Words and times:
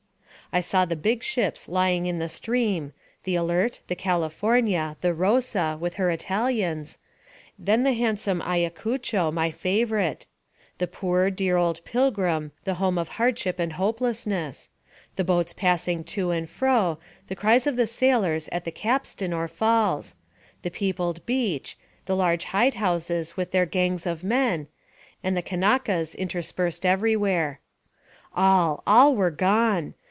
I 0.53 0.59
saw 0.59 0.83
the 0.83 0.97
big 0.97 1.23
ships 1.23 1.69
lying 1.69 2.07
in 2.07 2.19
the 2.19 2.27
stream, 2.27 2.91
the 3.23 3.35
Alert, 3.35 3.79
the 3.87 3.95
California, 3.95 4.97
the 4.99 5.13
Rosa, 5.13 5.77
with 5.79 5.93
her 5.93 6.11
Italians; 6.11 6.97
then 7.57 7.83
the 7.83 7.93
handsome 7.93 8.41
Ayacucho, 8.41 9.31
my 9.31 9.49
favorite; 9.49 10.25
the 10.77 10.87
poor, 10.87 11.29
dear 11.29 11.55
old 11.55 11.81
Pilgrim, 11.85 12.51
the 12.65 12.73
home 12.73 12.97
of 12.97 13.07
hardship 13.07 13.59
and 13.59 13.71
hopelessness; 13.71 14.67
the 15.15 15.23
boats 15.23 15.53
passing 15.53 16.03
to 16.03 16.31
and 16.31 16.49
fro; 16.49 16.99
the 17.29 17.35
cries 17.37 17.65
of 17.65 17.77
the 17.77 17.87
sailors 17.87 18.49
at 18.51 18.65
the 18.65 18.71
capstan 18.71 19.31
or 19.31 19.47
falls; 19.47 20.15
the 20.63 20.69
peopled 20.69 21.25
beach; 21.25 21.77
the 22.07 22.15
large 22.17 22.43
hide 22.43 22.73
houses 22.73 23.37
with 23.37 23.51
their 23.51 23.65
gangs 23.65 24.05
of 24.05 24.21
men; 24.21 24.67
and 25.23 25.37
the 25.37 25.41
Kanakas 25.41 26.13
interspersed 26.13 26.85
everywhere. 26.85 27.61
All, 28.35 28.83
all 28.85 29.15
were 29.15 29.31
gone! 29.31 29.93